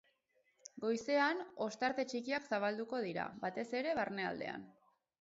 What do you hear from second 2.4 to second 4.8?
zabalduko dira, batez ere barnealdean.